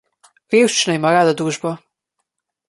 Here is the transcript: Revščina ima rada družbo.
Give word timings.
Revščina 0.53 0.95
ima 0.99 1.11
rada 1.17 1.35
družbo. 1.43 1.75